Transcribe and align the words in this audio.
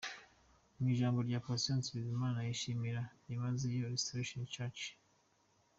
Mu 0.77 0.85
ijambo 0.93 1.17
rye 1.27 1.39
Patient 1.45 1.83
Bizimana 1.95 2.39
yashimiye 2.47 2.97
byimazeyo 3.23 3.85
Restoration 3.95 4.41
church. 4.53 4.81